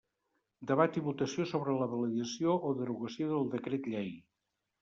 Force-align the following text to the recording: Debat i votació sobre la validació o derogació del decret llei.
Debat 0.71 0.97
i 1.01 1.03
votació 1.07 1.45
sobre 1.51 1.75
la 1.81 1.87
validació 1.93 2.57
o 2.71 2.75
derogació 2.81 3.31
del 3.35 3.49
decret 3.55 3.91
llei. 3.95 4.13